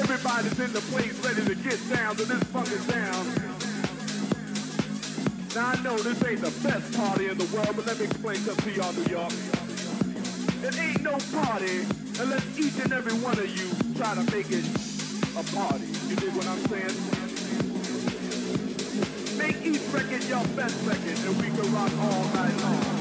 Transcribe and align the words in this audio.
everybody's 0.00 0.58
in 0.58 0.72
the 0.72 0.80
place 0.92 1.12
ready 1.24 1.44
to 1.44 1.54
get 1.62 1.78
down 1.90 2.16
to 2.16 2.24
this 2.24 2.42
fucking 2.44 2.78
sound. 2.88 3.26
Now 5.54 5.68
I 5.68 5.82
know 5.82 5.98
this 5.98 6.24
ain't 6.24 6.40
the 6.40 6.50
best 6.66 6.96
party 6.96 7.28
in 7.28 7.36
the 7.36 7.44
world, 7.54 7.76
but 7.76 7.86
let 7.86 7.98
me 7.98 8.06
explain 8.06 8.36
something 8.36 8.72
to 8.72 8.80
y'all, 8.80 8.92
New 8.92 9.04
York. 9.04 9.32
It 10.62 10.78
ain't 10.78 11.02
no 11.02 11.18
party 11.36 11.84
unless 12.18 12.58
each 12.58 12.78
and 12.82 12.92
every 12.92 13.12
one 13.20 13.38
of 13.38 13.48
you 13.48 13.68
try 13.96 14.14
to 14.14 14.22
make 14.34 14.50
it 14.50 14.64
a 15.36 15.44
party. 15.54 15.86
You 16.08 16.16
dig 16.16 16.32
what 16.34 16.46
I'm 16.48 16.64
saying? 16.68 16.96
Make 19.36 19.60
each 19.66 19.84
record 19.92 20.24
your 20.24 20.44
best 20.56 20.76
record, 20.86 21.18
and 21.28 21.36
we 21.36 21.48
can 21.48 21.74
rock 21.74 21.92
all 21.98 22.24
night 22.34 22.56
long. 22.62 22.99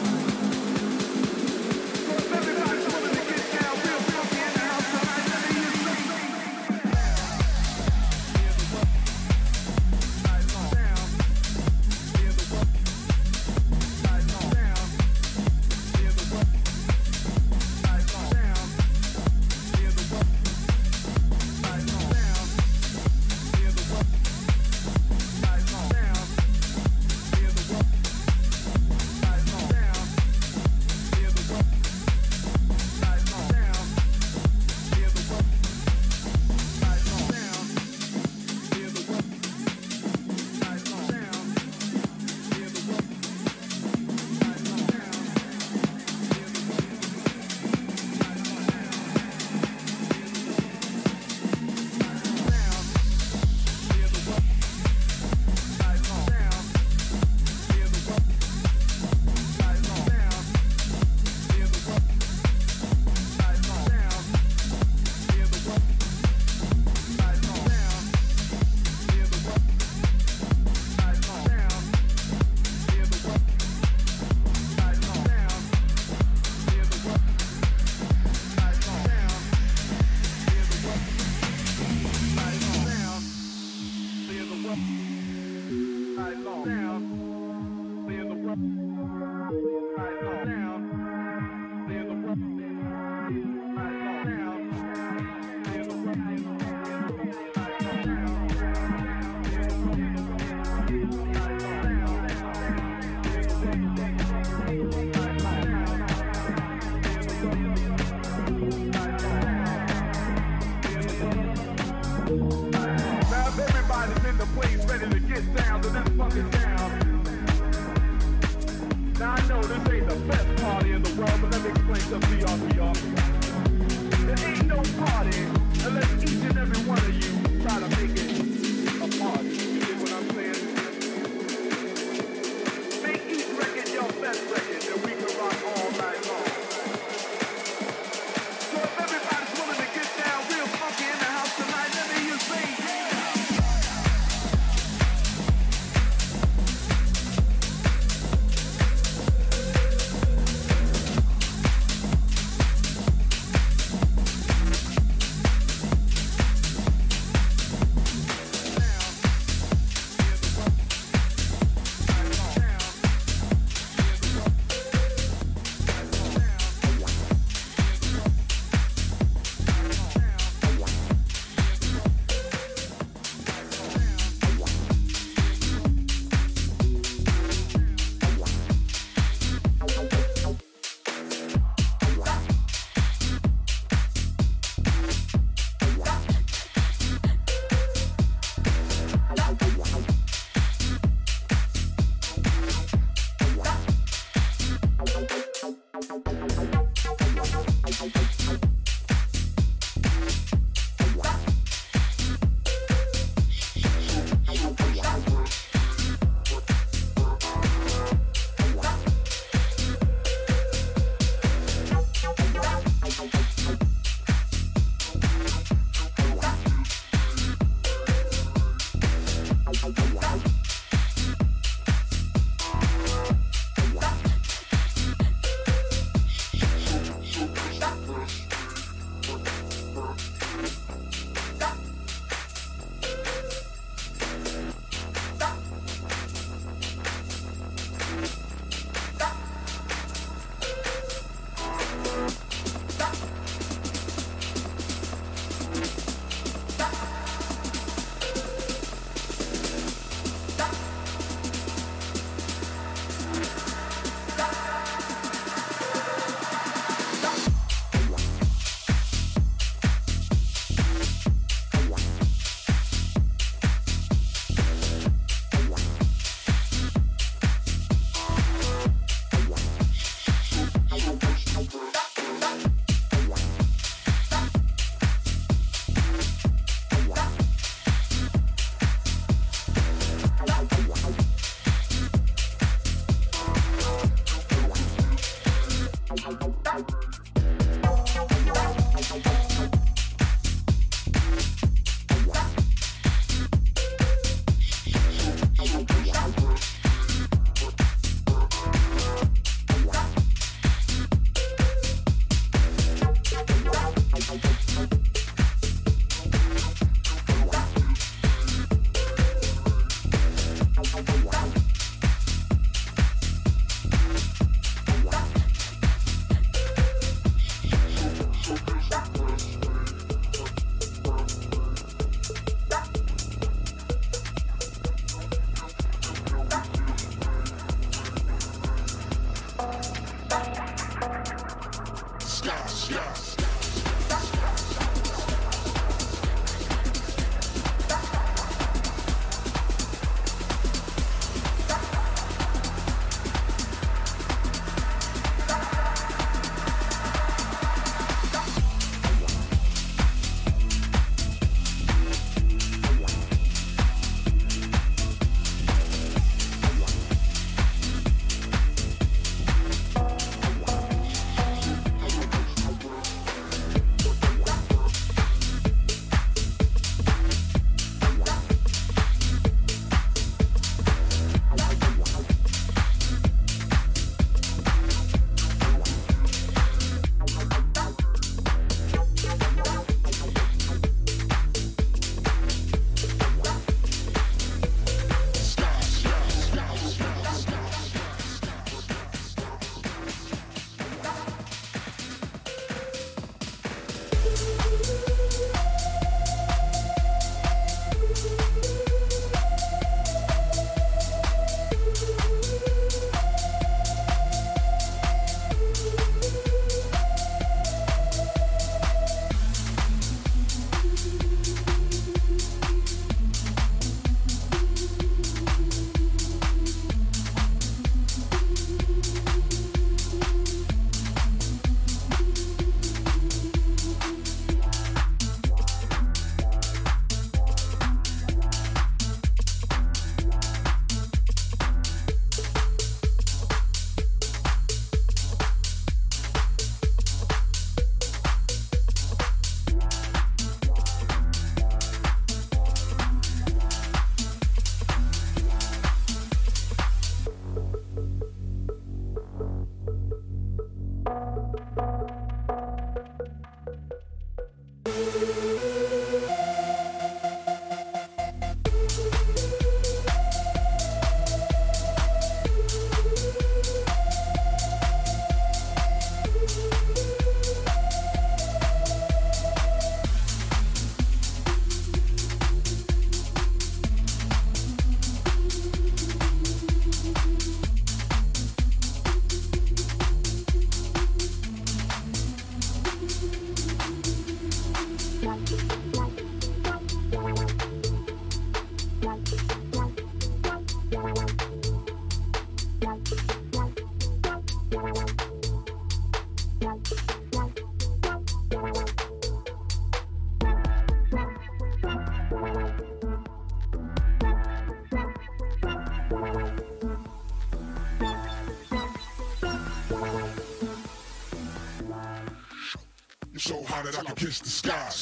Sky. 514.62 514.99